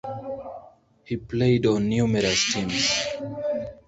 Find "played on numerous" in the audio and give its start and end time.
1.15-2.51